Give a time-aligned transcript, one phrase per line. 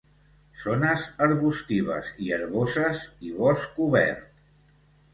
[0.63, 4.47] Zones arbustives i herboses i bosc obert.